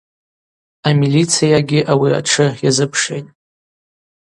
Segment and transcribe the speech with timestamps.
[0.87, 3.31] Амилициягьи ауи атшы йазыпшгӏитӏ.